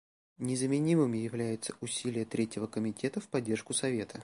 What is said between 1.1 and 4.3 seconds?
являются усилия Третьего комитета в поддержку Совета.